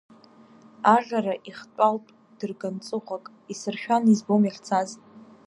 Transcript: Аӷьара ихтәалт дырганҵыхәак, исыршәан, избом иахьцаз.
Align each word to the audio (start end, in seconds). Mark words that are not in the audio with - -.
Аӷьара 0.93 1.33
ихтәалт 1.49 2.05
дырганҵыхәак, 2.37 3.25
исыршәан, 3.51 4.03
избом 4.13 4.41
иахьцаз. 4.45 4.89